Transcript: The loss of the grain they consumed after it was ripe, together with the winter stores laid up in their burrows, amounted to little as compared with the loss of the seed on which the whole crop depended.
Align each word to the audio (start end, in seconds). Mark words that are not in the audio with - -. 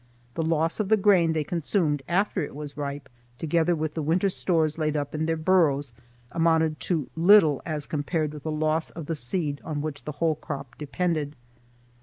The 0.33 0.41
loss 0.41 0.79
of 0.79 0.89
the 0.89 0.97
grain 0.97 1.33
they 1.33 1.43
consumed 1.43 2.01
after 2.07 2.41
it 2.43 2.55
was 2.55 2.75
ripe, 2.75 3.07
together 3.37 3.75
with 3.75 3.93
the 3.93 4.01
winter 4.01 4.29
stores 4.29 4.79
laid 4.79 4.97
up 4.97 5.13
in 5.13 5.27
their 5.27 5.37
burrows, 5.37 5.93
amounted 6.31 6.79
to 6.89 7.11
little 7.15 7.61
as 7.67 7.85
compared 7.85 8.33
with 8.33 8.41
the 8.41 8.49
loss 8.51 8.89
of 8.89 9.05
the 9.05 9.13
seed 9.15 9.61
on 9.63 9.79
which 9.83 10.03
the 10.05 10.13
whole 10.13 10.33
crop 10.33 10.75
depended. 10.79 11.35